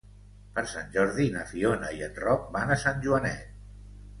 [0.53, 3.57] Per Sant Jordi na Fiona i en Roc van a Sant Joanet.